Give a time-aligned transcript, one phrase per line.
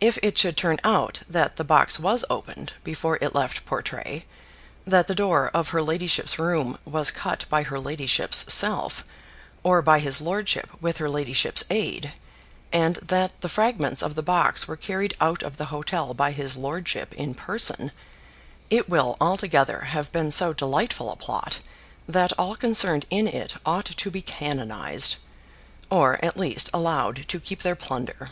[0.00, 4.24] If it should turn out that the box was opened before it left Portray,
[4.86, 9.04] that the door of her ladyship's room was cut by her ladyship's self,
[9.62, 12.14] or by his lordship with her ladyship's aid,
[12.72, 16.56] and that the fragments of the box were carried out of the hotel by his
[16.56, 17.92] lordship in person,
[18.70, 21.60] it will altogether have been so delightful a plot,
[22.08, 25.16] that all concerned in it ought to be canonised,
[25.90, 28.30] or at least allowed to keep their plunder.